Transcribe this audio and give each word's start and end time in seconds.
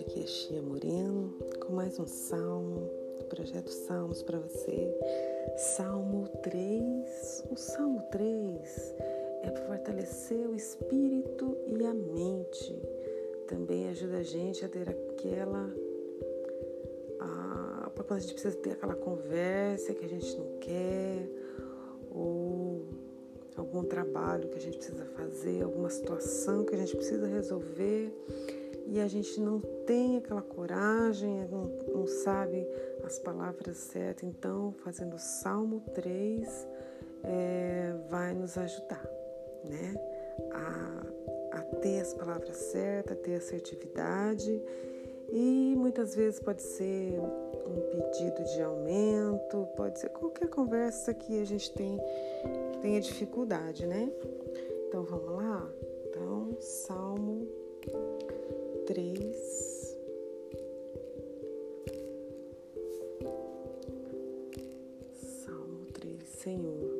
aqui 0.00 0.22
é 0.22 0.26
Chia 0.26 0.62
Moreno 0.62 1.34
com 1.60 1.74
mais 1.74 1.98
um 1.98 2.06
salmo 2.06 2.88
do 3.18 3.26
projeto 3.26 3.68
Salmos 3.68 4.22
para 4.22 4.38
você. 4.38 4.90
Salmo 5.76 6.28
3. 6.42 7.44
O 7.50 7.56
Salmo 7.56 8.00
3 8.10 8.94
é 9.42 9.50
para 9.50 9.66
fortalecer 9.66 10.48
o 10.48 10.54
espírito 10.54 11.54
e 11.66 11.84
a 11.84 11.92
mente. 11.92 12.74
Também 13.46 13.90
ajuda 13.90 14.18
a 14.18 14.22
gente 14.22 14.64
a 14.64 14.68
ter 14.68 14.88
aquela. 14.88 15.70
para 17.94 18.04
quando 18.04 18.18
a 18.18 18.22
gente 18.22 18.32
precisa 18.32 18.56
ter 18.56 18.70
aquela 18.70 18.94
conversa 18.94 19.92
que 19.92 20.06
a 20.06 20.08
gente 20.08 20.38
não 20.38 20.58
quer, 20.58 21.28
ou 22.10 22.86
algum 23.58 23.84
trabalho 23.84 24.48
que 24.48 24.56
a 24.56 24.60
gente 24.62 24.78
precisa 24.78 25.04
fazer, 25.04 25.62
alguma 25.62 25.90
situação 25.90 26.64
que 26.64 26.74
a 26.74 26.78
gente 26.78 26.96
precisa 26.96 27.26
resolver 27.26 28.10
e 28.86 29.00
a 29.00 29.08
gente 29.08 29.40
não 29.40 29.60
tem 29.86 30.18
aquela 30.18 30.42
coragem, 30.42 31.46
não, 31.48 31.64
não 31.92 32.06
sabe 32.06 32.66
as 33.04 33.18
palavras 33.18 33.76
certas. 33.76 34.28
Então, 34.28 34.74
fazendo 34.84 35.16
o 35.16 35.18
Salmo 35.18 35.80
3 35.94 36.68
é, 37.24 37.94
vai 38.08 38.34
nos 38.34 38.56
ajudar, 38.58 39.04
né? 39.64 39.94
A, 40.52 41.58
a 41.58 41.60
ter 41.80 42.00
as 42.00 42.14
palavras 42.14 42.56
certas, 42.56 43.16
a 43.16 43.20
ter 43.20 43.34
assertividade. 43.36 44.62
E 45.30 45.74
muitas 45.76 46.14
vezes 46.14 46.40
pode 46.40 46.62
ser 46.62 47.18
um 47.66 47.80
pedido 47.90 48.44
de 48.44 48.62
aumento, 48.62 49.66
pode 49.76 49.98
ser 49.98 50.10
qualquer 50.10 50.48
conversa 50.48 51.14
que 51.14 51.40
a 51.40 51.44
gente 51.44 51.72
tem, 51.72 51.98
tenha 52.82 53.00
dificuldade, 53.00 53.86
né? 53.86 54.12
Então 54.88 55.04
vamos 55.04 55.36
lá? 55.36 55.70
Então, 56.06 56.54
Salmo 56.60 57.21
3. 58.92 59.96
Salmo 65.14 65.86
3. 65.94 66.28
Senhor, 66.28 66.92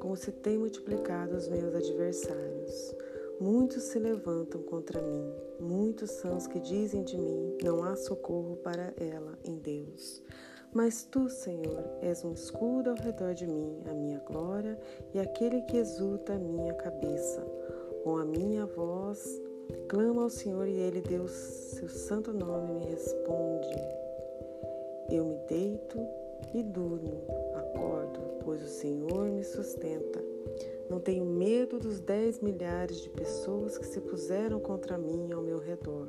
como 0.00 0.18
se 0.18 0.30
tem 0.30 0.58
multiplicado 0.58 1.34
os 1.34 1.48
meus 1.48 1.74
adversários, 1.74 2.94
muitos 3.40 3.84
se 3.84 3.98
levantam 3.98 4.60
contra 4.64 5.00
mim, 5.00 5.32
muitos 5.58 6.10
são 6.10 6.36
os 6.36 6.46
que 6.46 6.60
dizem 6.60 7.02
de 7.02 7.16
mim: 7.16 7.56
não 7.62 7.82
há 7.82 7.96
socorro 7.96 8.56
para 8.56 8.92
ela 8.98 9.38
em 9.44 9.56
Deus. 9.56 10.22
Mas 10.74 11.04
tu, 11.10 11.30
Senhor, 11.30 11.88
és 12.02 12.22
um 12.22 12.34
escudo 12.34 12.90
ao 12.90 12.96
redor 12.96 13.32
de 13.32 13.46
mim, 13.46 13.80
a 13.86 13.94
minha 13.94 14.18
glória 14.18 14.78
e 15.14 15.18
aquele 15.18 15.62
que 15.62 15.78
exulta 15.78 16.34
a 16.34 16.38
minha 16.38 16.74
cabeça. 16.74 17.40
Com 18.02 18.18
a 18.18 18.26
minha 18.26 18.66
voz 18.66 19.40
Clamo 19.88 20.20
ao 20.20 20.30
Senhor 20.30 20.68
e 20.68 20.78
Ele, 20.78 21.00
Deus, 21.00 21.30
seu 21.30 21.88
santo 21.88 22.32
nome, 22.32 22.74
me 22.74 22.84
responde. 22.84 23.68
Eu 25.10 25.24
me 25.24 25.38
deito 25.48 25.98
e 26.52 26.62
durmo, 26.62 27.24
acordo, 27.54 28.20
pois 28.44 28.62
o 28.62 28.68
Senhor 28.68 29.26
me 29.30 29.42
sustenta. 29.42 30.22
Não 30.90 31.00
tenho 31.00 31.24
medo 31.24 31.78
dos 31.78 31.98
dez 31.98 32.40
milhares 32.40 33.00
de 33.00 33.08
pessoas 33.08 33.78
que 33.78 33.86
se 33.86 34.00
puseram 34.00 34.60
contra 34.60 34.98
mim 34.98 35.32
ao 35.32 35.40
meu 35.40 35.58
redor. 35.58 36.08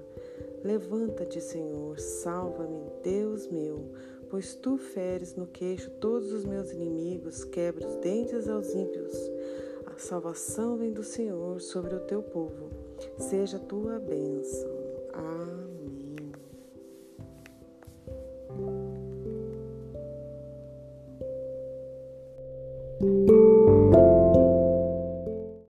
Levanta-te, 0.63 1.39
Senhor, 1.39 1.97
salva-me, 1.99 2.81
Deus 3.03 3.47
meu, 3.47 3.91
pois 4.29 4.55
tu 4.55 4.77
feres 4.77 5.33
no 5.35 5.47
queixo 5.47 5.89
todos 5.91 6.33
os 6.33 6.43
meus 6.43 6.71
inimigos, 6.71 7.45
quebra 7.45 7.87
os 7.87 7.95
dentes 7.97 8.49
aos 8.49 8.73
ímpios. 8.73 9.13
A 9.85 9.97
salvação 9.97 10.75
vem 10.75 10.91
do 10.91 11.03
Senhor 11.03 11.61
sobre 11.61 11.95
o 11.95 12.01
teu 12.01 12.21
povo 12.21 12.84
seja 13.17 13.59
tua 13.59 13.99
bênção. 13.99 14.69
Amém. 15.13 15.75